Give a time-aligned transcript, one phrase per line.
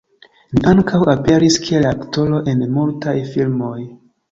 [0.53, 3.79] Li ankaŭ aperis kiel aktoro en multaj filmoj.